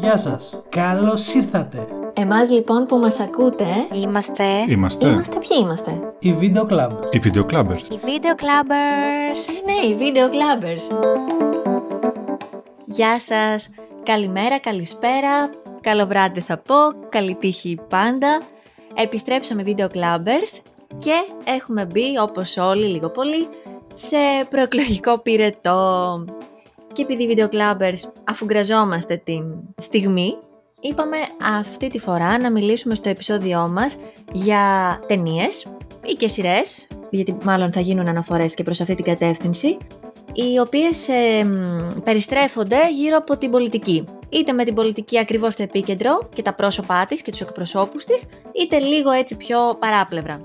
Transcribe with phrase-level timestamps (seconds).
[0.00, 1.86] Γεια σας, καλώς ήρθατε.
[2.14, 5.08] Εμάς λοιπόν που μας ακούτε, Είμαστε Είμαστε.
[5.08, 6.88] είμαστε ποιοι είμαστε; Η Video Club.
[7.10, 7.80] Οι Video Clubbers.
[7.90, 9.40] οι Video Clubbers.
[9.64, 11.08] Ναι, οι Video Clubbers.
[12.84, 13.68] Γεια σας,
[14.02, 15.50] καλημέρα, καλησπέρα,
[15.80, 16.74] καλό βράδυ θα πω,
[17.08, 18.40] καλή τύχη πάντα.
[18.94, 20.58] Επιστρέψαμε Video Clubbers
[20.98, 21.14] και
[21.44, 23.48] έχουμε μπει όπως όλοι λίγο πολύ
[23.94, 24.16] σε
[24.50, 26.24] προεκλογικό πυρετό.
[26.92, 29.44] Και επειδή οι Video Clubbers αφού γκραζόμαστε την
[29.80, 30.36] στιγμή,
[30.80, 31.16] είπαμε
[31.56, 33.96] αυτή τη φορά να μιλήσουμε στο επεισόδιό μας
[34.32, 35.66] για ταινίες
[36.04, 39.76] ή και σειρές, γιατί μάλλον θα γίνουν αναφορές και προς αυτή την κατεύθυνση,
[40.32, 44.04] οι οποίες ε, μ, περιστρέφονται γύρω από την πολιτική.
[44.28, 48.22] Είτε με την πολιτική ακριβώς στο επίκεντρο και τα πρόσωπά της και τους εκπροσώπους της,
[48.52, 50.38] είτε λίγο έτσι πιο παράπλευρα.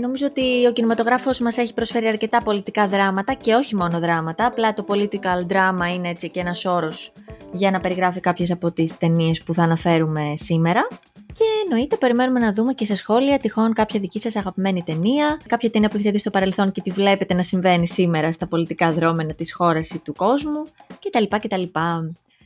[0.00, 4.74] Νομίζω ότι ο κινηματογράφος μας έχει προσφέρει αρκετά πολιτικά δράματα και όχι μόνο δράματα, απλά
[4.74, 7.12] το political drama είναι έτσι και ένας όρος
[7.52, 10.88] για να περιγράφει κάποιες από τις ταινίες που θα αναφέρουμε σήμερα.
[11.32, 15.70] Και εννοείται περιμένουμε να δούμε και σε σχόλια τυχόν κάποια δική σας αγαπημένη ταινία, κάποια
[15.70, 19.34] ταινία που έχετε δει στο παρελθόν και τη βλέπετε να συμβαίνει σήμερα στα πολιτικά δρόμενα
[19.34, 20.64] της χώρας ή του κόσμου
[21.04, 21.24] κτλ.
[21.38, 21.62] κτλ.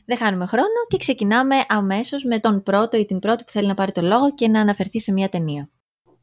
[0.05, 3.73] Δεν χάνουμε χρόνο και ξεκινάμε αμέσως με τον πρώτο ή την πρώτη που θέλει να
[3.73, 5.69] πάρει το λόγο και να αναφερθεί σε μια ταινία.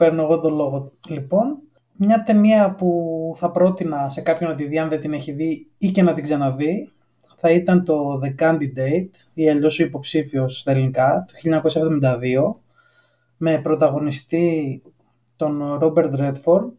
[0.00, 0.92] Παίρνω εγώ τον λόγο.
[1.08, 1.58] Λοιπόν,
[1.96, 5.70] μια ταινία που θα πρότεινα σε κάποιον να τη δει αν δεν την έχει δει
[5.78, 6.92] ή και να την ξαναδεί
[7.36, 12.54] θα ήταν το The Candidate ή αλλιώς ο υποψήφιος στα ελληνικά του 1972
[13.36, 14.82] με πρωταγωνιστή
[15.36, 16.72] τον Robert Redford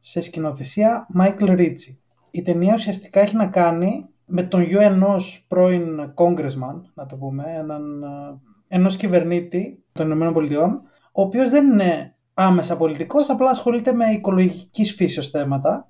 [0.00, 1.96] σε σκηνοθεσία Michael Ritchie.
[2.30, 7.44] Η ταινία ουσιαστικά έχει να κάνει με τον γιο ενός πρώην congressman, να το πούμε,
[7.56, 10.80] έναν, ε, ενός κυβερνήτη των Ηνωμένων Πολιτειών,
[11.12, 15.88] ο οποίος δεν είναι άμεσα πολιτικός, απλά ασχολείται με οικολογικής φύσεως θέματα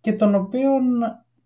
[0.00, 0.82] και τον οποίον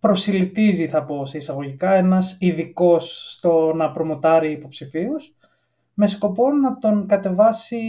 [0.01, 5.35] προσιλητίζει, θα πω σε εισαγωγικά, ένας ειδικός στο να προμοτάρει υποψηφίους
[5.95, 7.81] με σκοπό να τον κατεβάσει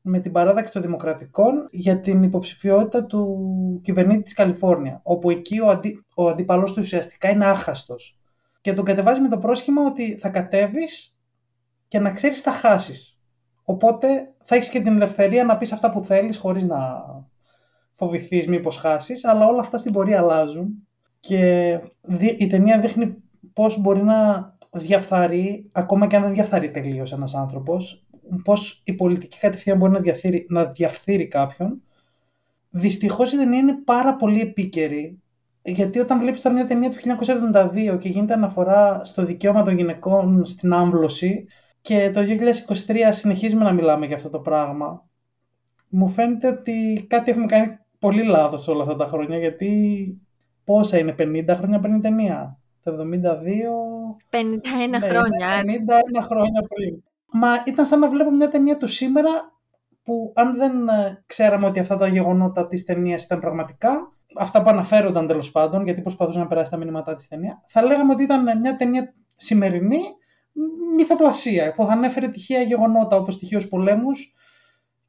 [0.00, 5.68] με την παράδαξη των Δημοκρατικών για την υποψηφιότητα του κυβερνήτη της Καλιφόρνια, όπου εκεί ο,
[5.68, 8.18] αντί, ο αντίπαλός του ουσιαστικά είναι άχαστος.
[8.60, 11.16] Και τον κατεβάζει με το πρόσχημα ότι θα κατέβεις
[11.88, 13.18] και να ξέρεις θα χάσεις.
[13.64, 17.04] Οπότε θα έχεις και την ελευθερία να πεις αυτά που θέλεις χωρίς να
[17.94, 20.88] φοβηθείς μήπως χάσεις, αλλά όλα αυτά στην πορεία αλλάζουν
[21.20, 23.16] και δι- η ταινία δείχνει
[23.52, 28.06] πώς μπορεί να διαφθαρεί, ακόμα και αν δεν διαφθαρεί τελείως ένας άνθρωπος,
[28.44, 31.82] πώς η πολιτική κατευθείαν μπορεί να, διαφθείρει, να διαφθείρει κάποιον.
[32.70, 35.22] Δυστυχώς η ταινία είναι πάρα πολύ επίκαιρη,
[35.62, 40.44] γιατί όταν βλέπεις τώρα μια ταινία του 1972 και γίνεται αναφορά στο δικαίωμα των γυναικών
[40.44, 41.46] στην άμβλωση
[41.86, 42.20] και το
[42.86, 45.04] 2023 συνεχίζουμε να μιλάμε για αυτό το πράγμα,
[45.88, 49.70] μου φαίνεται ότι κάτι έχουμε κάνει πολύ λάθος όλα αυτά τα χρόνια, γιατί
[50.64, 52.94] πόσα είναι, 50 χρόνια πριν η ταινία; Το 72...
[52.94, 53.02] 51
[54.88, 55.48] Ναι, χρόνια.
[56.20, 57.02] 51 χρόνια πριν.
[57.32, 59.30] Μα ήταν σαν να βλέπω μια ταινία του σήμερα
[60.02, 64.68] που αν δεν ε, ξέραμε ότι αυτά τα γεγονότα της ταινίας ήταν πραγματικά, αυτά που
[64.68, 68.58] αναφέρονταν τέλος πάντων, γιατί προσπαθούσε να περάσει τα μηνύματά της ταινία, θα λέγαμε ότι ήταν
[68.60, 70.00] μια ταινία σημερινή
[70.96, 74.34] μυθοπλασία που θα ανέφερε τυχαία γεγονότα όπως τυχαίους πολέμους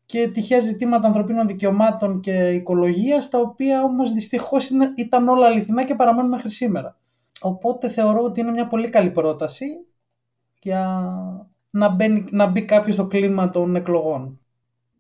[0.06, 5.84] και τυχαία ζητήματα ανθρωπίνων δικαιωμάτων και οικολογίας, τα οποία όμως δυστυχώς είναι- ήταν όλα αληθινά
[5.84, 6.98] και παραμένουν μέχρι σήμερα.
[7.42, 9.66] Οπότε θεωρώ ότι είναι μια πολύ καλή πρόταση
[10.62, 11.12] για
[11.70, 14.40] να, μπαίνει, να μπει κάποιος στο κλίμα των εκλογών.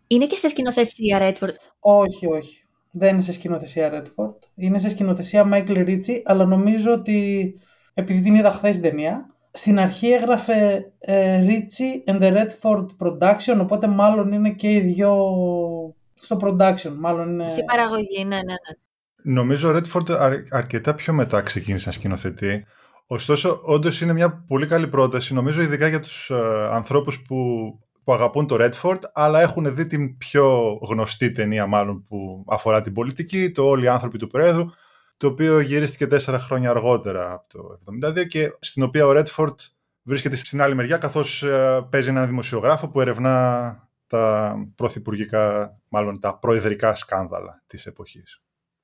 [0.07, 1.53] Είναι και σε σκηνοθεσία, Redford.
[1.79, 2.65] Όχι, όχι.
[2.91, 4.35] Δεν είναι σε σκηνοθεσία Redford.
[4.55, 7.53] Είναι σε σκηνοθεσία Michael Ritchie, αλλά νομίζω ότι
[7.93, 13.59] επειδή την είδα χθες την ταινία, στην αρχή έγραφε ε, Ritchie and the Redford Production,
[13.61, 15.15] οπότε μάλλον είναι και οι δυο
[16.13, 16.95] στο production.
[16.97, 17.49] Μάλλον είναι...
[17.49, 19.33] Στη παραγωγή, ναι, ναι, ναι.
[19.33, 22.65] Νομίζω ο Redford αρ- αρκετά πιο μετά ξεκίνησε να σκηνοθετεί.
[23.07, 27.35] Ωστόσο, όντως είναι μια πολύ καλή πρόταση, νομίζω ειδικά για τους ε, ανθρώπους που,
[28.03, 32.93] που αγαπούν το Redford, αλλά έχουν δει την πιο γνωστή ταινία μάλλον που αφορά την
[32.93, 34.65] πολιτική, το Όλοι οι άνθρωποι του Πρόεδρου,
[35.17, 39.55] το οποίο γυρίστηκε τέσσερα χρόνια αργότερα από το 1972 και στην οποία ο Redford
[40.03, 46.37] βρίσκεται στην άλλη μεριά καθώς ε, παίζει έναν δημοσιογράφο που ερευνά τα πρωθυπουργικά, μάλλον τα
[46.37, 48.41] προεδρικά σκάνδαλα της εποχής.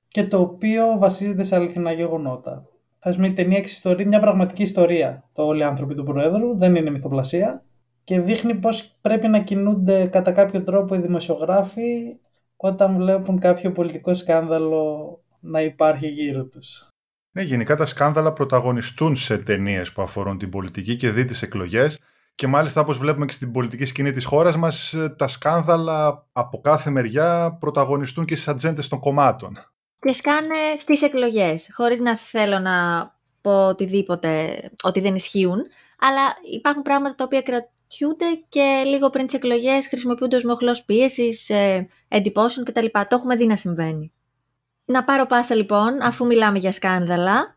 [0.07, 2.67] και το οποίο βασίζεται σε αληθινά γεγονότα.
[2.99, 5.29] Α πούμε, η ταινία εξιστορεί μια πραγματική ιστορία.
[5.33, 7.63] Το Όλοι οι άνθρωποι του Προέδρου δεν είναι μυθοπλασία
[8.03, 12.17] και δείχνει πώς πρέπει να κινούνται κατά κάποιο τρόπο οι δημοσιογράφοι
[12.55, 16.87] όταν βλέπουν κάποιο πολιτικό σκάνδαλο να υπάρχει γύρω τους.
[17.31, 21.99] Ναι, γενικά τα σκάνδαλα πρωταγωνιστούν σε ταινίες που αφορούν την πολιτική και δει τις εκλογές.
[22.35, 26.61] Και μάλιστα, όπως βλέπουμε και στην πολιτική σκηνή της χώρας μας, ε, τα σκάνδαλα από
[26.61, 29.57] κάθε μεριά πρωταγωνιστούν και στις ατζέντες των κομμάτων.
[29.99, 32.71] Και σκάνε στις εκλογές, χωρίς να θέλω να
[33.41, 35.59] πω οτιδήποτε ότι δεν ισχύουν,
[35.99, 36.21] αλλά
[36.53, 41.87] υπάρχουν πράγματα τα οποία κρατιούνται και λίγο πριν τις εκλογές χρησιμοποιούνται ως μοχλός πίεσης, ε,
[42.07, 42.85] εντυπώσεων κτλ.
[42.85, 44.11] Το έχουμε δει να συμβαίνει.
[44.85, 47.55] Να πάρω πάσα λοιπόν, αφού μιλάμε για σκάνδαλα,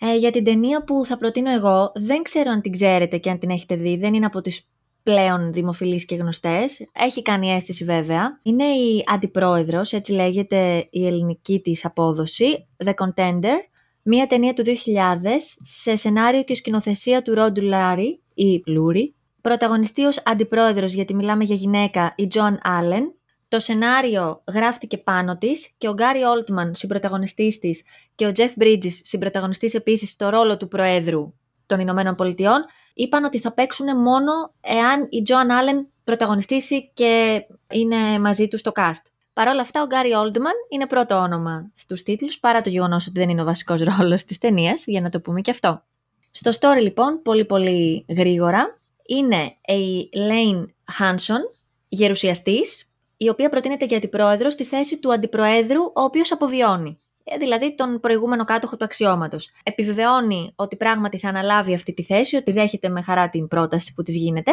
[0.00, 1.92] ε, για την ταινία που θα προτείνω εγώ.
[1.94, 4.68] Δεν ξέρω αν την ξέρετε και αν την έχετε δει, δεν είναι από τις
[5.02, 6.88] πλέον δημοφιλείς και γνωστές.
[6.92, 8.38] Έχει κάνει αίσθηση βέβαια.
[8.42, 13.56] Είναι η Αντιπρόεδρος, έτσι λέγεται η ελληνική της απόδοση, The Contender,
[14.02, 19.14] μια ταινία του 2000 σε σενάριο και σκηνοθεσία του Ροντ Λάρι ή Λούρι.
[19.40, 23.14] Πρωταγωνιστεί ως αντιπρόεδρος, γιατί μιλάμε για γυναίκα, η Τζόαν Άλεν.
[23.50, 27.82] Το σενάριο γράφτηκε πάνω της και ο Γκάρι Όλτμαν, συμπροταγωνιστής της,
[28.14, 31.34] και ο Τζεφ Μπρίτζης, συμπροταγωνιστής επίσης στο ρόλο του Προέδρου
[31.66, 32.64] των Ηνωμένων Πολιτειών,
[32.94, 37.42] είπαν ότι θα παίξουν μόνο εάν η Τζοαν Άλεν πρωταγωνιστήσει και
[37.72, 39.02] είναι μαζί του στο cast.
[39.32, 43.18] Παρ' όλα αυτά, ο Γκάρι Όλντμαν είναι πρώτο όνομα στους τίτλους, παρά το γεγονός ότι
[43.18, 45.82] δεν είναι ο βασικός ρόλος της ταινίας, για να το πούμε και αυτό.
[46.30, 50.64] Στο story, λοιπόν, πολύ πολύ γρήγορα, είναι η Lane
[50.98, 51.40] Hanson,
[51.88, 52.89] γερουσιαστής,
[53.22, 57.00] η οποία προτείνεται για αντιπρόεδρο στη θέση του αντιπροέδρου, ο οποίος αποβιώνει.
[57.24, 59.50] Ε, δηλαδή τον προηγούμενο κάτοχο του αξιώματος.
[59.62, 64.02] Επιβεβαιώνει ότι πράγματι θα αναλάβει αυτή τη θέση, ότι δέχεται με χαρά την πρόταση που
[64.02, 64.50] της γίνεται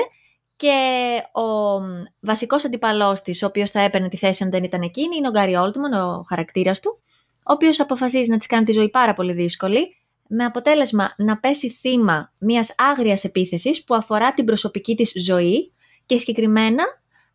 [0.55, 0.77] και
[1.31, 1.79] ο
[2.19, 5.31] βασικός αντιπαλός της, ο οποίος θα έπαιρνε τη θέση αν δεν ήταν εκείνη, είναι ο
[5.31, 6.99] Γκάρι Όλτμαν, ο χαρακτήρας του,
[7.37, 9.95] ο οποίος αποφασίζει να της κάνει τη ζωή πάρα πολύ δύσκολη,
[10.27, 15.73] με αποτέλεσμα να πέσει θύμα μιας άγριας επίθεσης που αφορά την προσωπική της ζωή
[16.05, 16.83] και συγκεκριμένα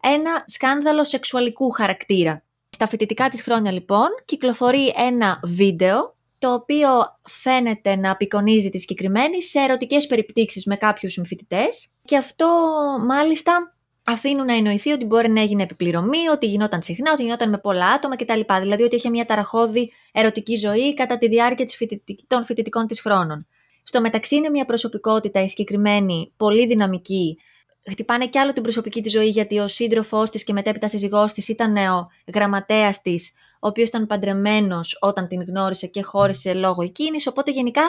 [0.03, 2.43] ένα σκάνδαλο σεξουαλικού χαρακτήρα.
[2.71, 6.89] Στα φοιτητικά της χρόνια λοιπόν κυκλοφορεί ένα βίντεο το οποίο
[7.23, 12.47] φαίνεται να απεικονίζει τη συγκεκριμένη σε ερωτικές περιπτύξεις με κάποιους συμφοιτητές και αυτό
[13.07, 13.75] μάλιστα
[14.07, 17.87] αφήνουν να εννοηθεί ότι μπορεί να έγινε επιπληρωμή, ότι γινόταν συχνά, ότι γινόταν με πολλά
[17.87, 18.41] άτομα κτλ.
[18.61, 21.67] Δηλαδή ότι είχε μια ταραχώδη ερωτική ζωή κατά τη διάρκεια
[22.27, 23.47] των φοιτητικών της χρόνων.
[23.83, 27.39] Στο μεταξύ είναι μια προσωπικότητα η συγκεκριμένη, πολύ δυναμική,
[27.91, 31.49] χτυπάνε κι άλλο την προσωπική τη ζωή γιατί ο σύντροφός της και μετέπειτα σύζυγός της
[31.49, 37.27] ήταν ο γραμματέας της, ο οποίος ήταν παντρεμένος όταν την γνώρισε και χώρισε λόγω εκείνης.
[37.27, 37.83] Οπότε γενικά,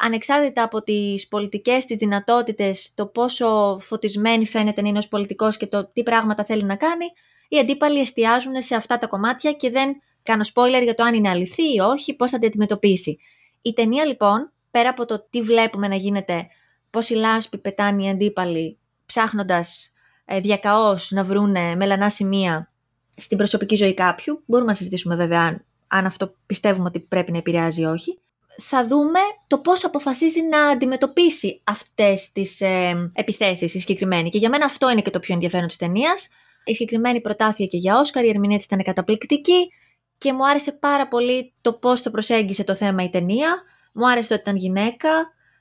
[0.00, 5.66] ανεξάρτητα από τις πολιτικές της δυνατότητες, το πόσο φωτισμένη φαίνεται να είναι ως πολιτικός και
[5.66, 7.04] το τι πράγματα θέλει να κάνει,
[7.48, 11.28] οι αντίπαλοι εστιάζουν σε αυτά τα κομμάτια και δεν κάνω spoiler για το αν είναι
[11.28, 13.18] αληθή ή όχι, πώς θα την αντιμετωπίσει.
[13.62, 16.46] Η ταινία λοιπόν, πέρα από το τι βλέπουμε να γίνεται,
[16.90, 19.92] πώς η λάσπη πετάνει οι αντίπαλοι ψάχνοντας
[20.24, 22.70] ε, διακαώς να βρούνε μελανά σημεία
[23.16, 27.80] στην προσωπική ζωή κάποιου, μπορούμε να συζητήσουμε βέβαια αν, αυτό πιστεύουμε ότι πρέπει να επηρεάζει
[27.80, 28.18] ή όχι,
[28.60, 34.28] θα δούμε το πώς αποφασίζει να αντιμετωπίσει αυτές τις ε, επιθέσεις η συγκεκριμένη.
[34.28, 36.28] Και για μένα αυτό είναι και το πιο ενδιαφέρον της ταινίας.
[36.64, 39.72] Η συγκεκριμένη προτάθηκε και για Όσκαρ, η ερμηνεία της ήταν καταπληκτική
[40.18, 43.62] και μου άρεσε πάρα πολύ το πώς το προσέγγισε το θέμα η ταινία.
[43.92, 45.08] Μου άρεσε ότι ήταν γυναίκα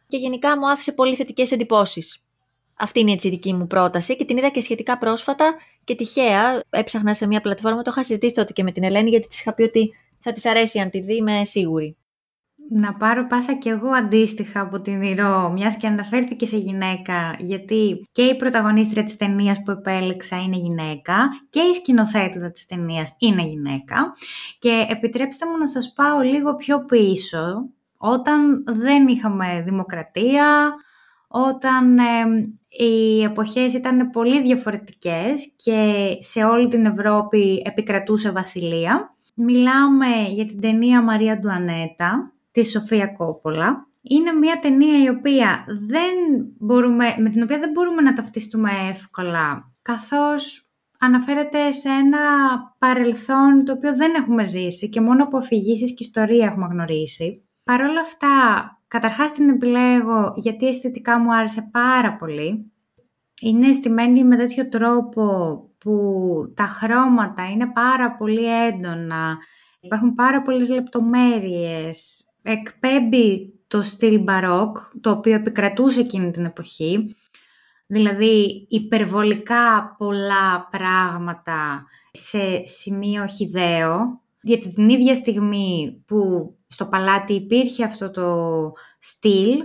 [0.07, 2.26] και γενικά μου άφησε πολύ θετικές εντυπώσεις.
[2.79, 6.63] Αυτή είναι έτσι η δική μου πρόταση και την είδα και σχετικά πρόσφατα και τυχαία.
[6.69, 9.53] Έψαχνα σε μια πλατφόρμα, το είχα συζητήσει τότε και με την Ελένη, γιατί της είχα
[9.53, 11.97] πει ότι θα της αρέσει αν τη δει, είμαι σίγουρη.
[12.69, 18.07] Να πάρω πάσα κι εγώ αντίστοιχα από την Ηρώ, μιας και αναφέρθηκε σε γυναίκα, γιατί
[18.11, 21.15] και η πρωταγωνίστρια της ταινίας που επέλεξα είναι γυναίκα
[21.49, 24.13] και η σκηνοθέτητα της ταινίας είναι γυναίκα.
[24.59, 27.69] Και επιτρέψτε μου να σας πάω λίγο πιο πίσω,
[27.99, 30.73] όταν δεν είχαμε δημοκρατία,
[31.27, 31.97] όταν
[32.77, 39.15] οι εποχές ήταν πολύ διαφορετικές και σε όλη την Ευρώπη επικρατούσε βασιλεία.
[39.35, 43.87] Μιλάμε για την ταινία Μαρία Ντουανέτα τη Σοφία Κόπολα.
[44.01, 46.11] Είναι μια ταινία η οποία δεν
[46.59, 52.19] μπορούμε, με την οποία δεν μπορούμε να ταυτιστούμε εύκολα, καθώς αναφέρεται σε ένα
[52.77, 57.47] παρελθόν το οποίο δεν έχουμε ζήσει και μόνο από αφηγήσεις και ιστορία έχουμε γνωρίσει.
[57.63, 58.27] Παρ' όλα αυτά,
[58.87, 62.71] Καταρχάς την επιλέγω γιατί αισθητικά μου άρεσε πάρα πολύ.
[63.41, 66.03] Είναι στημένη με τέτοιο τρόπο που
[66.55, 69.37] τα χρώματα είναι πάρα πολύ έντονα,
[69.79, 77.15] υπάρχουν πάρα πολλές λεπτομέρειες, εκπέμπει το στυλ μπαρόκ, το οποίο επικρατούσε εκείνη την εποχή,
[77.87, 87.83] δηλαδή υπερβολικά πολλά πράγματα σε σημείο χιδαίο, γιατί την ίδια στιγμή που στο παλάτι υπήρχε
[87.83, 89.57] αυτό το στυλ,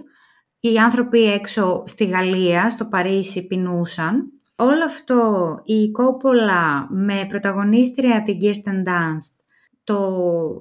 [0.60, 4.32] οι άνθρωποι έξω στη Γαλλία, στο Παρίσι πεινούσαν.
[4.56, 9.42] Όλο αυτό η Κόπολα με πρωταγωνίστρια την Kirsten Dunst
[9.84, 9.98] το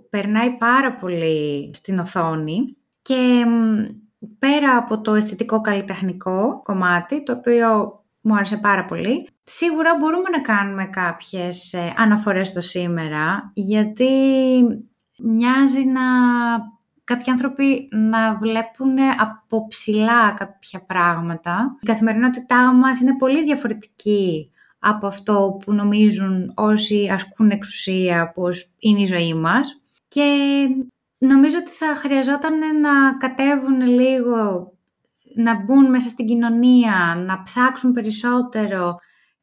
[0.09, 3.45] περνάει πάρα πολύ στην οθόνη και
[4.39, 10.41] πέρα από το αισθητικό καλλιτεχνικό κομμάτι, το οποίο μου άρεσε πάρα πολύ, σίγουρα μπορούμε να
[10.41, 14.07] κάνουμε κάποιες ε, αναφορές στο σήμερα, γιατί
[15.23, 16.01] μοιάζει να
[17.03, 21.77] κάποιοι άνθρωποι να βλέπουν από ψηλά κάποια πράγματα.
[21.81, 29.01] Η καθημερινότητά μας είναι πολύ διαφορετική από αυτό που νομίζουν όσοι ασκούν εξουσία, πως είναι
[29.01, 29.81] η ζωή μας.
[30.07, 30.23] Και
[31.17, 34.71] νομίζω ότι θα χρειαζόταν να κατέβουν λίγο,
[35.35, 38.95] να μπουν μέσα στην κοινωνία, να ψάξουν περισσότερο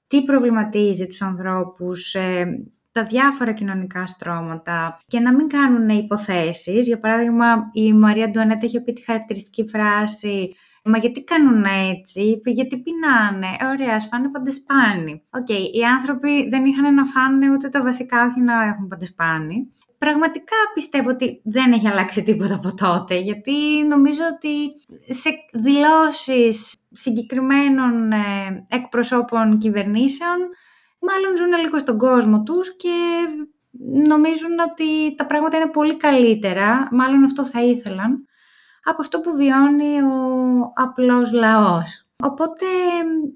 [0.06, 2.46] τι προβληματίζει τους ανθρώπους, ε,
[2.92, 6.86] τα διάφορα κοινωνικά στρώματα και να μην κάνουν υποθέσεις.
[6.86, 10.54] Για παράδειγμα, η Μαρία Αντουανέτα είχε πει τη χαρακτηριστική φράση
[10.90, 13.46] Μα γιατί κάνουν έτσι, γιατί πεινάνε.
[13.58, 15.22] Ε, ωραία, ας φάνε παντεσπάνι.
[15.30, 19.72] OK, okay, οι άνθρωποι δεν είχαν να φάνε ούτε τα βασικά, όχι να έχουν παντεσπάνι.
[19.98, 24.68] Πραγματικά πιστεύω ότι δεν έχει αλλάξει τίποτα από τότε, γιατί νομίζω ότι
[25.14, 30.38] σε δηλώσεις συγκεκριμένων ε, εκπροσώπων κυβερνήσεων
[30.98, 32.96] μάλλον ζουν λίγο στον κόσμο τους και
[34.08, 38.26] νομίζουν ότι τα πράγματα είναι πολύ καλύτερα, μάλλον αυτό θα ήθελαν,
[38.84, 42.08] από αυτό που βιώνει ο απλός λαός.
[42.22, 42.66] Οπότε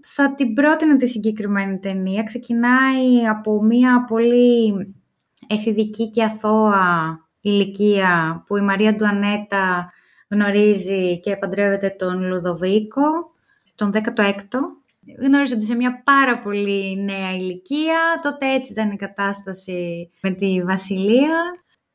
[0.02, 2.23] θα την πρότεινα τη συγκεκριμένη ταινία.
[2.23, 4.75] Ξεκινάει από μια πολύ
[5.47, 9.90] εφηβική και αθώα ηλικία που η Μαρία Ντουανέτα
[10.31, 13.02] γνωρίζει και παντρεύεται τον Λουδοβίκο,
[13.75, 14.81] τον 16ο.
[15.21, 18.21] Γνωρίζονται σε μια πάρα πολύ νέα ηλικία.
[18.23, 21.38] Τότε έτσι ήταν η κατάσταση με τη Βασιλεία.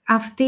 [0.08, 0.46] Αυτή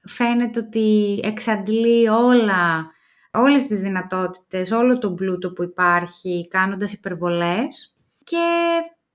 [0.00, 2.90] φαίνεται ότι εξαντλεί όλα,
[3.32, 8.46] όλες τις δυνατότητες, όλο τον πλούτο που υπάρχει κάνοντας υπερβολές και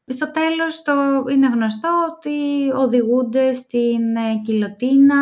[0.06, 0.94] στο τέλος το
[1.32, 5.16] είναι γνωστό ότι οδηγούνται στην ε, κιλοτίνα.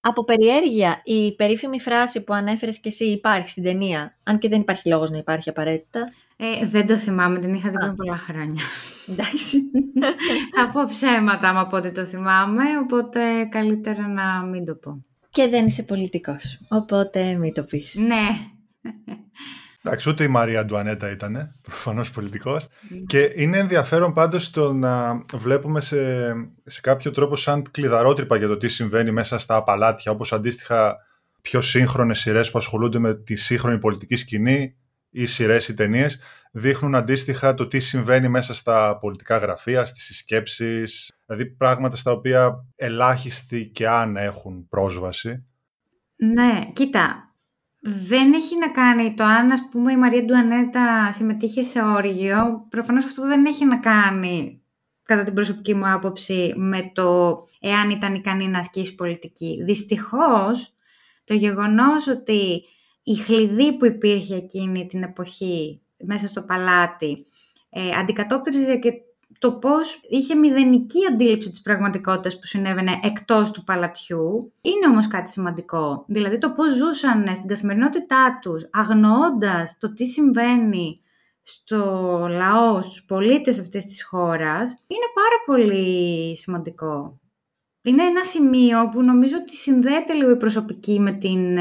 [0.00, 4.60] Από περιέργεια, η περίφημη φράση που ανέφερες και εσύ υπάρχει στην ταινία, αν και δεν
[4.60, 6.08] υπάρχει λόγος να υπάρχει απαραίτητα.
[6.36, 8.62] Ε, δεν το θυμάμαι, την είχα δει πριν πολλά χρόνια.
[9.08, 9.62] Εντάξει.
[10.56, 15.04] Θα πω ψέματα από ό,τι το θυμάμαι, οπότε καλύτερα να μην το πω.
[15.28, 17.94] Και δεν είσαι πολιτικός, οπότε μην το πεις.
[17.94, 18.28] Ναι.
[19.82, 22.68] Εντάξει, ούτε η Μαρία Αντουανέτα ήταν προφανώς πολιτικός.
[23.06, 25.96] Και είναι ενδιαφέρον πάντως το να βλέπουμε σε,
[26.64, 30.96] σε κάποιο τρόπο σαν κλειδαρότρυπα για το τι συμβαίνει μέσα στα απαλάτια, όπως αντίστοιχα
[31.42, 34.76] πιο σύγχρονες σειρές που ασχολούνται με τη σύγχρονη πολιτική σκηνή
[35.14, 36.18] ή σειρές ή ταινίες,
[36.52, 42.66] δείχνουν αντίστοιχα το τι συμβαίνει μέσα στα πολιτικά γραφεία, στις συσκέψεις, δηλαδή πράγματα στα οποία
[42.76, 45.44] ελάχιστοι και αν έχουν πρόσβαση.
[46.16, 47.34] Ναι, κοίτα,
[47.80, 52.66] δεν έχει να κάνει το αν, ας πούμε, η Μαρία Ντουανέτα συμμετείχε σε όργιο.
[52.68, 54.62] Προφανώς αυτό δεν έχει να κάνει,
[55.02, 59.62] κατά την προσωπική μου άποψη, με το εάν ήταν ικανή να ασκήσει πολιτική.
[59.64, 60.74] Δυστυχώς,
[61.24, 62.62] το γεγονός ότι
[63.04, 67.26] η χλειδί που υπήρχε εκείνη την εποχή μέσα στο παλάτι
[67.70, 68.92] ε, αντικατόπτριζε και
[69.38, 75.30] το πώς είχε μηδενική αντίληψη της πραγματικότητας που συνέβαινε εκτός του παλατιού, είναι όμως κάτι
[75.30, 76.04] σημαντικό.
[76.08, 81.00] Δηλαδή το πώς ζούσαν στην καθημερινότητά τους, αγνοώντας το τι συμβαίνει
[81.42, 81.78] στο
[82.30, 87.20] λαό, στους πολίτες αυτής της χώρας, είναι πάρα πολύ σημαντικό.
[87.86, 91.58] Είναι ένα σημείο που νομίζω ότι συνδέεται λίγο η προσωπική με την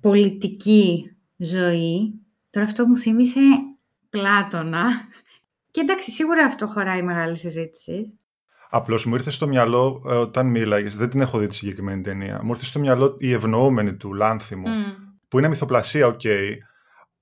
[0.00, 2.20] πολιτική ζωή.
[2.50, 3.40] Τώρα αυτό μου θύμισε
[4.10, 4.84] Πλάτωνα.
[5.70, 8.18] Και εντάξει, σίγουρα αυτό χωράει μεγάλη συζήτηση.
[8.70, 12.40] Απλώς μου ήρθε στο μυαλό ε, όταν μίλαγες, δεν την έχω δει τη συγκεκριμένη ταινία.
[12.42, 14.68] Μου ήρθε στο μυαλό η ευνοούμενη του Λάνθιμου,
[15.28, 16.20] που είναι μυθοπλασία, οκ,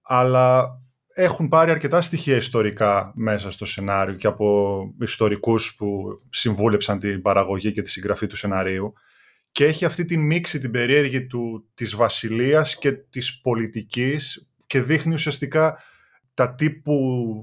[0.02, 0.76] αλλά
[1.14, 7.72] έχουν πάρει αρκετά στοιχεία ιστορικά μέσα στο σενάριο και από ιστορικούς που συμβούλεψαν την παραγωγή
[7.72, 8.92] και τη συγγραφή του σεναρίου
[9.52, 15.14] και έχει αυτή τη μίξη την περίεργη του, της βασιλείας και της πολιτικής και δείχνει
[15.14, 15.78] ουσιαστικά
[16.34, 16.96] τα τύπου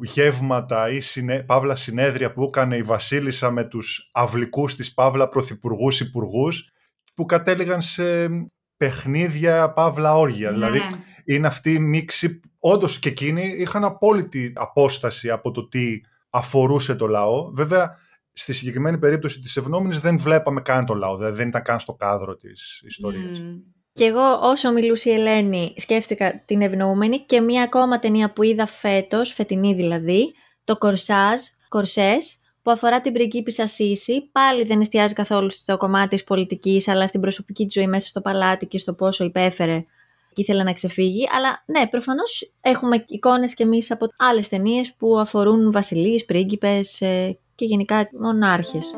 [0.03, 5.99] γεύματα ή συνέ, παύλα συνέδρια που έκανε η Βασίλισσα με τους αυλικούς της παύλα πρωθυπουργούς
[5.99, 6.71] υπουργούς
[7.13, 8.29] που κατέληγαν σε
[8.77, 10.51] παιχνίδια παύλα όργια.
[10.51, 10.87] Δηλαδή ναι.
[11.33, 17.07] Είναι αυτή η μίξη, όντως και εκείνοι είχαν απόλυτη απόσταση από το τι αφορούσε το
[17.07, 17.51] λαό.
[17.51, 17.97] Βέβαια,
[18.33, 21.93] στη συγκεκριμένη περίπτωση της ευνόμενης δεν βλέπαμε καν το λαό, δηλαδή δεν ήταν καν στο
[21.93, 23.41] κάδρο της ιστορίας.
[23.91, 28.65] Και εγώ όσο μιλούσε η Ελένη σκέφτηκα την ευνοούμενη και μία ακόμα ταινία που είδα
[28.65, 30.33] φέτος, φετινή δηλαδή,
[30.63, 34.29] το Κορσάζ, Κορσές, που αφορά την πριγκίπισσα Σίση.
[34.31, 38.21] Πάλι δεν εστιάζει καθόλου στο κομμάτι της πολιτικής, αλλά στην προσωπική της ζωή μέσα στο
[38.21, 39.85] παλάτι και στο πόσο υπέφερε
[40.39, 41.27] και ήθελε να ξεφύγει.
[41.31, 47.37] Αλλά ναι, προφανώς έχουμε εικόνες κι εμείς από άλλες ταινίες που αφορούν βασιλείς, πρίγκιπες ε,
[47.55, 48.93] και γενικά μονάρχες.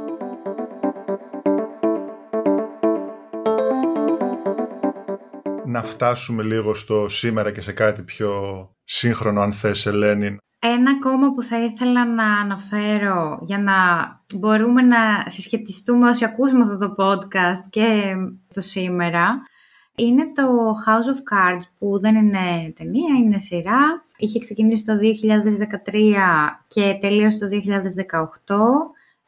[5.65, 8.31] να φτάσουμε λίγο στο σήμερα και σε κάτι πιο
[8.83, 10.37] σύγχρονο, αν θες, Ελένη.
[10.59, 13.73] Ένα ακόμα που θα ήθελα να αναφέρω για να
[14.39, 18.13] μπορούμε να συσχετιστούμε όσοι ακούσουμε αυτό το podcast και
[18.53, 19.41] το σήμερα
[20.05, 24.05] είναι το House of Cards που δεν είναι ταινία, είναι σειρά.
[24.17, 28.55] Είχε ξεκινήσει το 2013 και τελείωσε το 2018.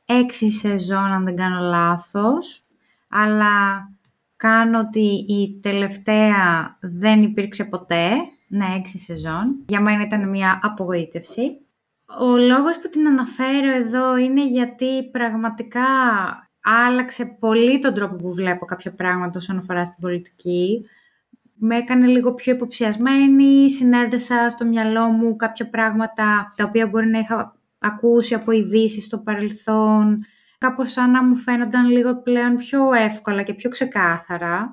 [0.05, 2.63] Έξι σεζόν αν δεν κάνω λάθος.
[3.07, 3.89] Αλλά
[4.35, 8.09] κάνω ότι η τελευταία δεν υπήρξε ποτέ.
[8.47, 9.55] Ναι, έξι σεζόν.
[9.65, 11.57] Για μένα ήταν μια απογοήτευση.
[12.19, 15.81] Ο λόγος που την αναφέρω εδώ είναι γιατί πραγματικά
[16.63, 20.81] άλλαξε πολύ τον τρόπο που βλέπω κάποια πράγματα όσον αφορά στην πολιτική.
[21.53, 27.19] Με έκανε λίγο πιο υποψιασμένη, συνέδεσα στο μυαλό μου κάποια πράγματα τα οποία μπορεί να
[27.19, 30.25] είχα ακούσει από ειδήσει στο παρελθόν,
[30.57, 34.69] κάπως σαν να μου φαίνονταν λίγο πλέον πιο εύκολα και πιο ξεκάθαρα.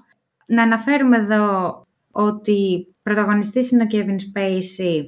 [0.46, 5.04] Να αναφέρουμε εδώ ότι πρωταγωνιστής είναι ο Kevin Spacey.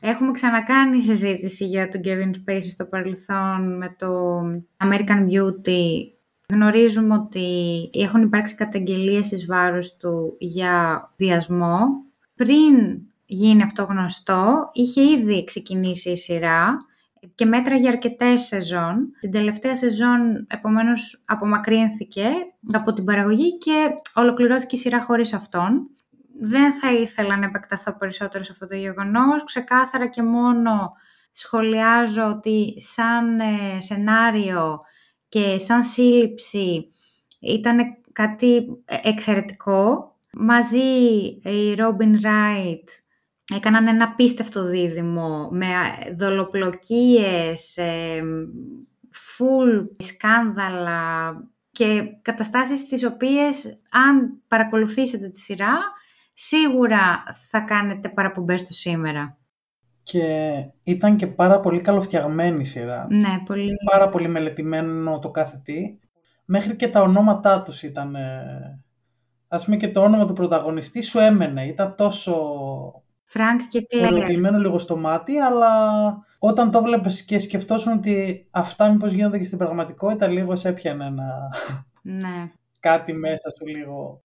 [0.00, 4.40] Έχουμε ξανακάνει συζήτηση για τον Kevin Spacey στο παρελθόν με το
[4.76, 6.12] American Beauty
[6.52, 11.78] Γνωρίζουμε ότι έχουν υπάρξει καταγγελίες εις βάρος του για βιασμό.
[12.36, 16.76] Πριν γίνει αυτό γνωστό, είχε ήδη ξεκινήσει η σειρά
[17.34, 19.10] και μέτρα για αρκετές σεζόν.
[19.20, 22.28] Την τελευταία σεζόν, επομένως, απομακρύνθηκε
[22.72, 25.90] από την παραγωγή και ολοκληρώθηκε η σειρά χωρίς αυτόν.
[26.40, 29.44] Δεν θα ήθελα να επεκταθώ περισσότερο σε αυτό το γεγονός.
[29.44, 30.92] Ξεκάθαρα και μόνο
[31.32, 34.78] σχολιάζω ότι σαν ε, σενάριο
[35.32, 36.92] και σαν σύλληψη
[37.40, 37.78] ήταν
[38.12, 40.12] κάτι εξαιρετικό.
[40.32, 40.78] Μαζί
[41.42, 42.88] η Ρόμπιν Ράιτ
[43.54, 45.66] έκαναν ένα πίστευτο δίδυμο με
[46.18, 47.78] δολοπλοκίες,
[49.10, 51.34] φουλ σκάνδαλα
[51.70, 55.78] και καταστάσεις τις οποίες αν παρακολουθήσετε τη σειρά
[56.32, 59.41] σίγουρα θα κάνετε παραπομπές στο σήμερα
[60.02, 60.54] και
[60.84, 63.06] ήταν και πάρα πολύ καλοφτιαγμένη η σειρά.
[63.10, 63.72] Ναι, πολύ.
[63.90, 65.98] Πάρα πολύ μελετημένο το κάθε τι.
[66.44, 68.16] Μέχρι και τα ονόματά τους ήταν...
[69.48, 71.66] Ας πούμε και το όνομα του πρωταγωνιστή σου έμενε.
[71.66, 72.34] Ήταν τόσο...
[73.24, 74.28] Φρανκ και Κλέρ.
[74.58, 75.78] λίγο στο μάτι, αλλά
[76.38, 81.04] όταν το βλέπεις και σκεφτόσουν ότι αυτά μήπως γίνονται και στην πραγματικότητα, λίγο σε έπιανε
[81.04, 81.50] ένα...
[82.02, 82.50] Ναι.
[82.80, 84.21] κάτι μέσα σου λίγο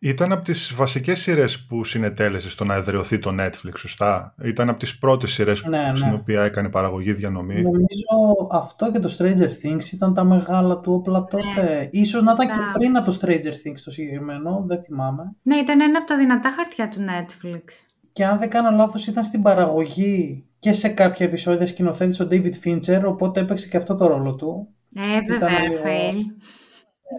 [0.00, 4.78] ήταν από τις βασικές σειρές που συνετέλεσε στο να εδραιωθεί το Netflix, σωστά; Ήταν από
[4.78, 5.96] τις πρώτες σειρές ναι, ναι.
[5.96, 10.92] στην οποία έκανε παραγωγή διανομή; Νομίζω αυτό και το Stranger Things ήταν τα μεγάλα του
[10.92, 11.62] όπλα τότε.
[11.62, 15.22] Ναι, Ίσως να ήταν και πριν από το Stranger Things το συγκεκριμένο, δεν θυμάμαι.
[15.42, 17.64] Ναι, ήταν ένα από τα δυνατά χαρτιά του Netflix.
[18.12, 22.52] Και αν δεν κάνω λάθος ήταν στην παραγωγή και σε κάποια επεισόδια σκηνοθέτης ο David
[22.64, 24.68] Fincher, οπότε έπαιξε και αυτό το ρόλο του.
[24.94, 25.82] Ε, βέβαια, λίγο...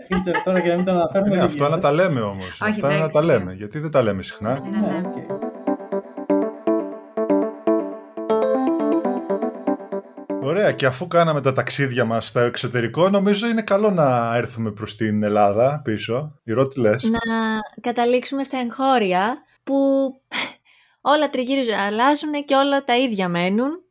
[0.08, 1.36] Φίτσερ τώρα και να μην το αναφέρουμε.
[1.36, 2.58] Ναι, αυτό να τα λέμε όμως.
[2.62, 3.54] Αυτά να τα λέμε.
[3.54, 5.26] Γιατί δεν τα λέμε συχνά; Ναι, ναι, ναι.
[10.42, 14.96] Ωραία, και αφού κάναμε τα ταξίδια μας στο εξωτερικό, νομίζω είναι καλό να έρθουμε προς
[14.96, 16.40] την Ελλάδα πίσω.
[16.44, 17.20] Η Ρώτη λες; Να
[17.82, 19.76] καταλήξουμε στα εγχώρια που
[21.12, 23.84] όλα τριγύρω αλλάζουν και όλα τα ίδια μένουν.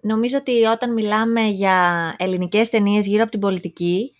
[0.00, 4.13] Νομίζω ότι όταν μιλάμε για ελληνικές ταινίες γύρω από την πολιτική,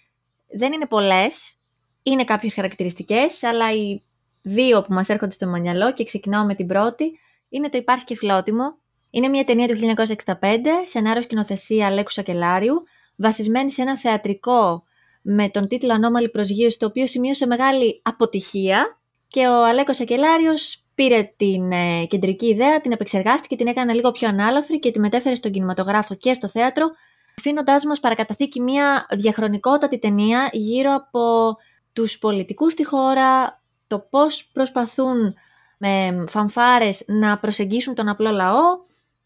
[0.57, 1.57] δεν είναι πολλές,
[2.03, 4.01] είναι κάποιες χαρακτηριστικές, αλλά οι
[4.43, 8.17] δύο που μας έρχονται στο μυαλό και ξεκινάω με την πρώτη, είναι το «Υπάρχει και
[8.17, 8.79] φιλότιμο».
[9.11, 9.77] Είναι μια ταινία του
[10.27, 10.35] 1965,
[10.85, 12.75] σενάριο σκηνοθεσία Αλέκου Σακελάριου,
[13.17, 14.85] βασισμένη σε ένα θεατρικό
[15.23, 21.33] με τον τίτλο «Ανώμαλη προσγείωση», το οποίο σημείωσε μεγάλη αποτυχία και ο Αλέκος Σακελάριος πήρε
[21.37, 25.53] την ε, κεντρική ιδέα, την επεξεργάστηκε, την έκανε λίγο πιο ανάλαφρη και τη μετέφερε στον
[25.53, 26.91] κινηματογράφο και στο θέατρο
[27.39, 31.57] αφήνοντάς μας παρακαταθήκη μια διαχρονικότατη ταινία γύρω από
[31.93, 35.35] τους πολιτικούς στη χώρα, το πώς προσπαθούν
[35.79, 38.63] με φανφάρες να προσεγγίσουν τον απλό λαό,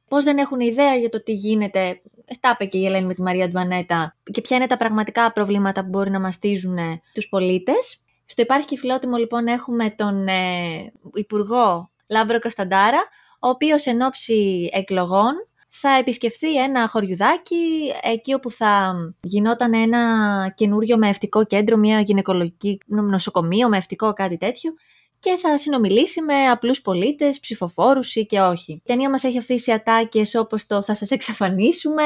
[0.08, 2.00] πώς δεν έχουν ιδέα για το τι γίνεται,
[2.40, 5.82] τα είπε και η Ελένη με τη Μαρία Αντουανέτα, και ποια είναι τα πραγματικά προβλήματα
[5.82, 6.78] που μπορεί να μαστίζουν
[7.12, 8.02] τους πολίτες.
[8.26, 13.08] Στο υπάρχει και φιλότιμο λοιπόν έχουμε τον ε, Υπουργό Λάμπρο Κωνσταντάρα,
[13.40, 15.32] ο οποίος εν ώψη εκλογών
[15.80, 23.68] θα επισκεφθεί ένα χωριουδάκι εκεί όπου θα γινόταν ένα καινούριο μεευτικό κέντρο, μια γυναικολογική νοσοκομείο,
[23.68, 24.74] μεευτικό κάτι τέτοιο
[25.20, 28.72] και θα συνομιλήσει με απλούς πολίτες, ψηφοφόρους ή και όχι.
[28.72, 32.02] Η ταινία μας έχει αφήσει ατάκες όπως το «θα σας εξαφανίσουμε»,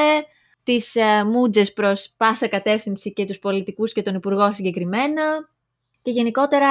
[0.63, 5.49] τις ε, μούτζες προς πάσα κατεύθυνση και τους πολιτικούς και τον Υπουργό συγκεκριμένα
[6.01, 6.69] και γενικότερα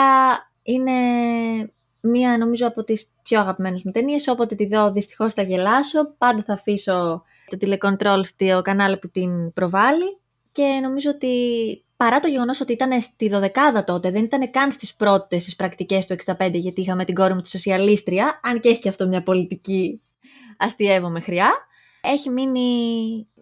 [0.62, 0.92] είναι
[2.02, 6.42] μία νομίζω από τις πιο αγαπημένες μου ταινίες, όποτε τη δω δυστυχώς θα γελάσω, πάντα
[6.42, 10.20] θα αφήσω το τηλεκοντρόλ στο κανάλι που την προβάλλει.
[10.52, 11.28] Και νομίζω ότι
[11.96, 16.06] παρά το γεγονός ότι ήταν στη δωδεκάδα τότε, δεν ήταν καν στις πρώτες στις πρακτικές
[16.06, 19.22] του 65 γιατί είχαμε την κόρη μου τη σοσιαλίστρια, αν και έχει και αυτό μια
[19.22, 20.00] πολιτική
[20.56, 21.52] αστείευομαι χρειά,
[22.00, 22.68] έχει μείνει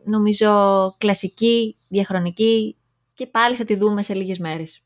[0.04, 2.76] νομίζω κλασική, διαχρονική
[3.14, 4.82] και πάλι θα τη δούμε σε λίγες μέρες.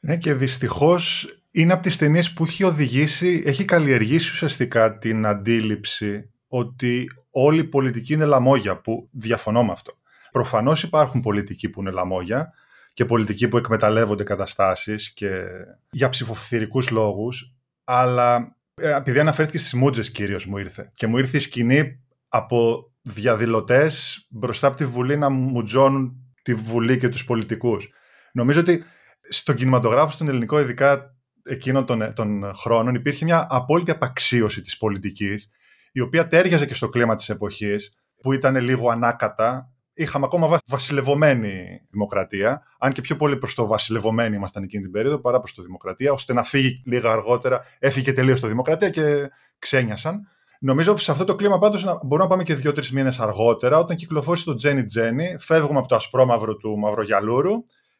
[0.00, 6.30] Ναι και δυστυχώς είναι από τις ταινίες που έχει οδηγήσει, έχει καλλιεργήσει ουσιαστικά την αντίληψη
[6.48, 9.92] ότι όλη η πολιτική είναι λαμόγια, που διαφωνώ με αυτό.
[10.32, 12.52] Προφανώς υπάρχουν πολιτικοί που είναι λαμόγια
[12.94, 15.44] και πολιτικοί που εκμεταλλεύονται καταστάσεις και
[15.90, 21.36] για ψηφοθυρικούς λόγους, αλλά ε, επειδή αναφέρθηκε στις μούτζες κυρίως μου ήρθε και μου ήρθε
[21.36, 27.88] η σκηνή από διαδηλωτές μπροστά από τη Βουλή να μουτζώνουν τη Βουλή και τους πολιτικούς.
[28.32, 28.84] Νομίζω ότι
[29.28, 31.11] στον κινηματογράφο, στον ελληνικό, ειδικά
[31.42, 35.50] εκείνων των, των χρόνων, υπήρχε μια απόλυτη απαξίωση της πολιτικής,
[35.92, 39.66] η οποία τέριαζε και στο κλίμα της εποχής, που ήταν λίγο ανάκατα.
[39.94, 45.18] Είχαμε ακόμα βασιλευωμένη δημοκρατία, αν και πιο πολύ προς το βασιλευωμένη ήμασταν εκείνη την περίοδο,
[45.18, 50.28] παρά προς το δημοκρατία, ώστε να φύγει λίγα αργότερα, έφυγε τελείως το δημοκρατία και ξένιασαν.
[50.60, 53.96] Νομίζω ότι σε αυτό το κλίμα πάντως μπορούμε να πάμε και δύο-τρεις μήνες αργότερα, όταν
[53.96, 57.52] κυκλοφόρησε το Τζένι Τζένι, φεύγουμε από το ασπρόμαυρο του Μαυρογιαλούρου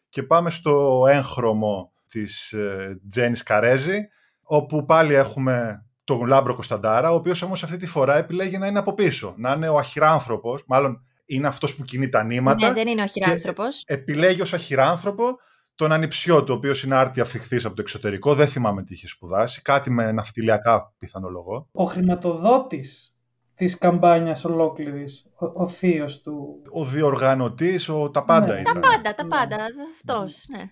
[0.09, 4.09] και πάμε στο έγχρωμο της ε, Τζένις Καρέζη,
[4.43, 8.79] όπου πάλι έχουμε τον Λάμπρο Κωνσταντάρα, ο οποίος όμως αυτή τη φορά επιλέγει να είναι
[8.79, 12.67] από πίσω, να είναι ο αχυράνθρωπος, μάλλον είναι αυτός που κινεί τα νήματα.
[12.67, 13.83] Ναι, δεν είναι ο αχυράνθρωπος.
[13.87, 15.39] Επιλέγει ως αχυράνθρωπο
[15.75, 18.35] τον ανιψιό του, ο οποίος είναι άρτι αφιχθείς από το εξωτερικό.
[18.35, 19.63] Δεν θυμάμαι τι είχε σπουδάσει.
[19.63, 21.69] Κάτι με ναυτιλιακά πιθανολογώ.
[21.73, 23.17] Ο χρηματοδότης
[23.55, 26.63] της καμπάνιας ολόκληρης, ο, ο θείος του.
[26.73, 28.61] Ο διοργανωτής, ο τα πάντα Ναι.
[28.61, 28.75] ήταν.
[28.75, 29.57] Τα πάντα, τα πάντα.
[29.95, 30.45] Αυτός.
[30.57, 30.63] Ναι.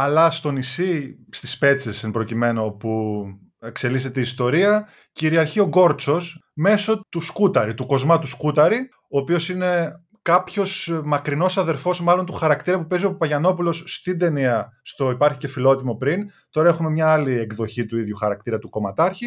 [0.00, 3.24] Αλλά στο νησί, στις Πέτσες εν προκειμένου, όπου
[3.58, 9.48] εξελίσσεται η ιστορία, κυριαρχεί ο Γκόρτσος μέσω του Σκούταρη, του Κοσμά του Σκούταρη, ο οποίος
[9.48, 9.90] είναι
[10.22, 15.48] κάποιος μακρινός αδερφός, μάλλον του χαρακτήρα που παίζει ο Παπαγιανόπουλος στην ταινία, στο Υπάρχει και
[15.48, 16.30] φιλότιμο πριν.
[16.50, 19.26] Τώρα έχουμε μια άλλη εκδοχή του ίδιου χαρακτήρα του κομματάρχη,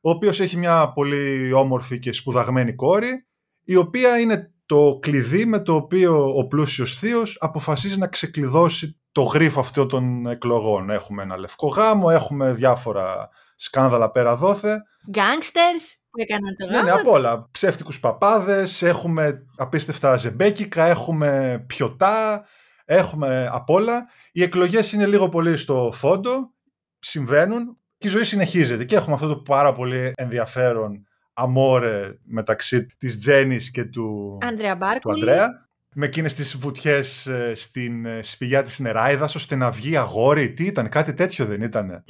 [0.00, 3.26] ο οποίος έχει μια πολύ όμορφη και σπουδαγμένη κόρη,
[3.64, 9.22] η οποία είναι το κλειδί με το οποίο ο πλούσιος θείος αποφασίζει να ξεκλειδώσει το
[9.22, 10.90] γρίφο αυτό των εκλογών.
[10.90, 14.82] Έχουμε ένα λευκό γάμο, έχουμε διάφορα σκάνδαλα πέρα δόθε.
[15.14, 17.00] Gangsters που έκαναν το Ναι, ναι, γάμος.
[17.00, 17.48] απ' όλα.
[17.50, 22.44] Ψεύτικους παπάδες, έχουμε απίστευτα ζεμπέκικα, έχουμε πιωτά,
[22.84, 24.06] έχουμε απ' όλα.
[24.32, 26.52] Οι εκλογές είναι λίγο πολύ στο φόντο,
[26.98, 28.84] συμβαίνουν και η ζωή συνεχίζεται.
[28.84, 34.78] Και έχουμε αυτό το πάρα πολύ ενδιαφέρον αμόρε μεταξύ της Τζέννης και του, Άντρεα του
[34.78, 35.20] Μπάρκουλη.
[35.20, 35.68] Ανδρέα.
[35.96, 40.52] Με εκείνες τις βουτιές ε, στην ε, σπηλιά της Νεράιδας, ώστε να βγει αγόρι.
[40.52, 41.86] Τι ήταν, κάτι τέτοιο δεν ήταν.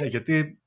[0.00, 0.06] Ναι.
[0.06, 0.58] γιατί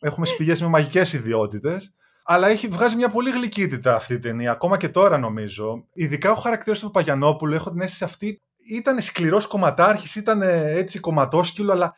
[0.00, 1.92] έχουμε σπηλιές με μαγικές ιδιότητες.
[2.24, 5.86] Αλλά έχει βγάζει μια πολύ γλυκύτητα αυτή η ταινία, ακόμα και τώρα νομίζω.
[5.92, 10.98] Ειδικά ο χαρακτήρας του Παπαγιανόπουλου, έχω την αίσθηση αυτή, ήταν σκληρός κομματάρχης, ήταν ε, έτσι
[10.98, 11.94] κομματόσκυλο, αλλά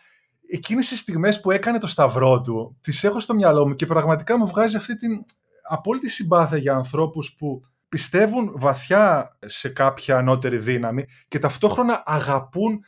[0.51, 4.39] εκείνες τις στιγμές που έκανε το σταυρό του, τις έχω στο μυαλό μου και πραγματικά
[4.39, 5.25] μου βγάζει αυτή την
[5.69, 12.85] απόλυτη συμπάθεια για ανθρώπους που πιστεύουν βαθιά σε κάποια ανώτερη δύναμη και ταυτόχρονα αγαπούν,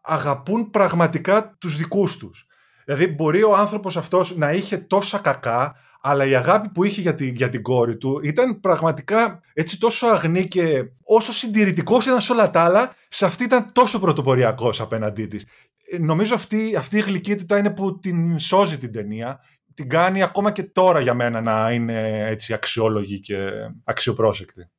[0.00, 2.46] αγαπούν πραγματικά τους δικούς τους.
[2.84, 7.14] Δηλαδή μπορεί ο άνθρωπος αυτός να είχε τόσα κακά, αλλά η αγάπη που είχε για
[7.14, 12.32] την, για την κόρη του ήταν πραγματικά έτσι τόσο αγνή και όσο συντηρητικός ήταν σε
[12.32, 15.46] όλα τα άλλα, σε αυτή ήταν τόσο πρωτοποριακός απέναντί της.
[15.90, 19.40] Ε, Νομίζω αυτή, αυτή η γλυκύτητα είναι που την σώζει την ταινία.
[19.74, 23.36] Την κάνει ακόμα και τώρα για μένα να είναι έτσι αξιόλογη και
[23.84, 24.70] αξιοπρόσεκτη.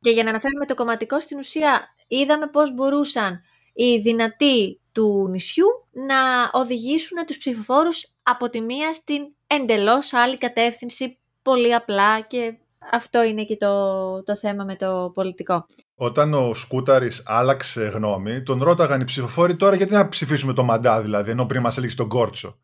[0.00, 3.40] Και για να αναφέρουμε το κομματικό, στην ουσία είδαμε πώς μπορούσαν
[3.72, 5.66] οι δυνατοί του νησιού
[6.08, 12.58] να οδηγήσουν τους ψηφοφόρους από τη μία στην εντελώς άλλη κατεύθυνση, πολύ απλά και
[12.92, 15.66] αυτό είναι και το, το θέμα με το πολιτικό.
[15.94, 21.02] Όταν ο Σκούταρης άλλαξε γνώμη, τον ρώταγαν οι ψηφοφόροι τώρα γιατί να ψηφίσουμε το Μαντά,
[21.02, 22.58] δηλαδή, ενώ πριν μας έλεγε τον Κόρτσο;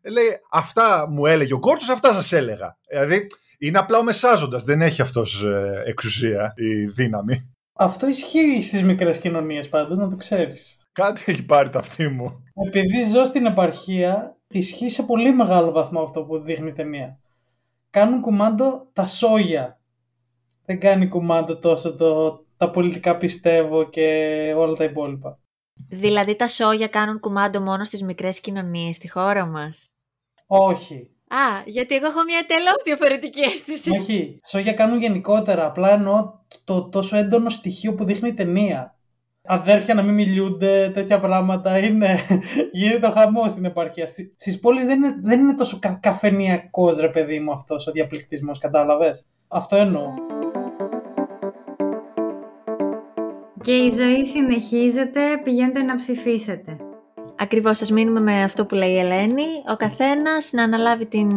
[0.00, 2.78] Ε, λέει, αυτά μου έλεγε ο Κόρτσος, αυτά σας έλεγα.
[2.90, 3.26] Δηλαδή,
[3.58, 7.54] είναι απλά ο μεσάζοντας, δεν έχει αυτός ε, εξουσία η δύναμη.
[7.72, 10.79] Αυτό ισχύει στις μικρές κοινωνίες πάντως, να το ξέρεις.
[10.92, 12.42] Κάτι έχει πάρει ταυτή μου.
[12.66, 17.18] Επειδή ζω στην επαρχία, ισχύει σε πολύ μεγάλο βαθμό αυτό που δείχνει η ταινία.
[17.90, 19.80] Κάνουν κουμάντο τα σόγια.
[20.64, 24.06] Δεν κάνει κουμάντο τόσο το, τα πολιτικά πιστεύω και
[24.56, 25.38] όλα τα υπόλοιπα.
[25.88, 29.86] Δηλαδή τα σόγια κάνουν κουμάντο μόνο στις μικρές κοινωνίες στη χώρα μας;
[30.46, 31.10] Όχι.
[31.28, 33.90] Α, γιατί εγώ έχω μια τελώς διαφορετική αίσθηση.
[33.90, 34.40] Όχι.
[34.46, 35.66] Σόγια κάνουν γενικότερα.
[35.66, 36.32] Απλά εννοώ
[36.64, 38.94] το τόσο έντονο στοιχείο που δείχνει η ταινία.
[39.42, 42.18] Αδέρφια να μην μιλούνται, τέτοια πράγματα είναι.
[42.72, 44.06] Γίνεται ο χαμός στην επαρχία.
[44.36, 48.58] Στις πόλεις δεν είναι, δεν είναι τόσο κα, καφενιακός ρε παιδί μου αυτός ο διαπληκτισμός,
[48.58, 50.08] κατάλαβες; Αυτό εννοώ.
[53.62, 56.76] Και η ζωή συνεχίζεται, πηγαίνετε να ψηφίσετε.
[57.36, 59.46] Ακριβώς, σας μείνουμε με αυτό που λέει η Ελένη.
[59.72, 61.28] Ο καθένας να αναλάβει την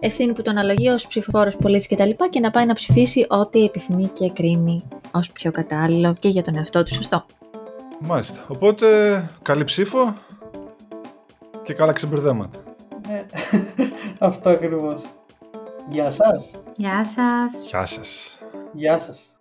[0.00, 2.10] ευθύνη που τον αναλογεί ως ψηφοφόρος πολίτης κτλ.
[2.10, 6.42] Και, και να πάει να ψηφίσει ό,τι επιθυμεί και κρίνει ως πιο κατάλληλο και για
[6.42, 7.24] τον εαυτό του σωστό.
[7.98, 8.44] Μάλιστα.
[8.48, 8.86] Οπότε,
[9.42, 10.14] καλή ψήφο.
[11.62, 12.58] και καλά ξεμπερδέματα.
[13.08, 13.24] Ε,
[14.26, 15.04] αυτό ακριβώς.
[15.88, 16.50] Γεια σας.
[16.76, 17.64] Γεια σας.
[17.66, 18.38] Γεια σας.
[18.72, 19.33] Γεια σας.